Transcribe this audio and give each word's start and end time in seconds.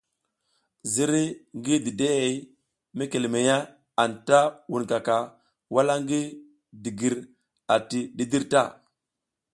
Ziriy 0.91 1.29
ngi 1.57 1.75
dideʼe 1.85 2.27
mekeleleya 2.97 3.57
anta 4.03 4.39
wunkaka 4.71 5.15
wala 5.75 5.93
ngi 6.03 6.21
digir 6.83 7.15
ati 7.75 7.99
dǝdǝr 8.17 8.43
ta. 8.51 8.61